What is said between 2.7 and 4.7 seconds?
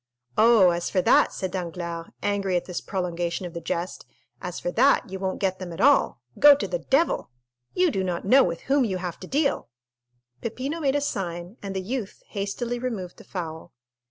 prolongation of the jest,—"as